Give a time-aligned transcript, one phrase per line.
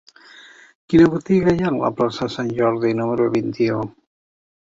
[0.93, 3.85] Quina botiga hi ha a la plaça de Sant Jordi número vint-i-u?